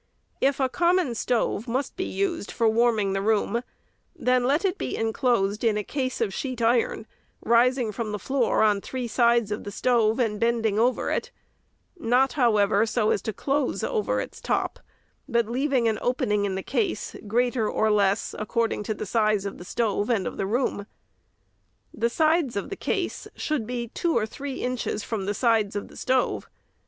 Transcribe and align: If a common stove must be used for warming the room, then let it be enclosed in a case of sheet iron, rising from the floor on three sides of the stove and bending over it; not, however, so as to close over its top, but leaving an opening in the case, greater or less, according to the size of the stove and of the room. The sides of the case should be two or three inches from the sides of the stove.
If 0.41 0.59
a 0.59 0.67
common 0.67 1.13
stove 1.13 1.67
must 1.67 1.95
be 1.95 2.05
used 2.05 2.49
for 2.49 2.67
warming 2.67 3.13
the 3.13 3.21
room, 3.21 3.61
then 4.15 4.45
let 4.45 4.65
it 4.65 4.79
be 4.79 4.95
enclosed 4.97 5.63
in 5.63 5.77
a 5.77 5.83
case 5.83 6.19
of 6.21 6.33
sheet 6.33 6.59
iron, 6.59 7.05
rising 7.43 7.91
from 7.91 8.11
the 8.11 8.17
floor 8.17 8.63
on 8.63 8.81
three 8.81 9.07
sides 9.07 9.51
of 9.51 9.63
the 9.63 9.69
stove 9.69 10.17
and 10.17 10.39
bending 10.39 10.79
over 10.79 11.11
it; 11.11 11.29
not, 11.99 12.33
however, 12.33 12.83
so 12.87 13.11
as 13.11 13.21
to 13.21 13.31
close 13.31 13.83
over 13.83 14.19
its 14.19 14.41
top, 14.41 14.79
but 15.29 15.45
leaving 15.45 15.87
an 15.87 15.99
opening 16.01 16.45
in 16.45 16.55
the 16.55 16.63
case, 16.63 17.15
greater 17.27 17.69
or 17.69 17.91
less, 17.91 18.33
according 18.39 18.81
to 18.81 18.95
the 18.95 19.05
size 19.05 19.45
of 19.45 19.59
the 19.59 19.63
stove 19.63 20.09
and 20.09 20.25
of 20.25 20.35
the 20.37 20.47
room. 20.47 20.87
The 21.93 22.09
sides 22.09 22.55
of 22.55 22.71
the 22.71 22.75
case 22.75 23.27
should 23.35 23.67
be 23.67 23.89
two 23.89 24.17
or 24.17 24.25
three 24.25 24.63
inches 24.63 25.03
from 25.03 25.27
the 25.27 25.35
sides 25.35 25.75
of 25.75 25.89
the 25.89 25.95
stove. 25.97 26.49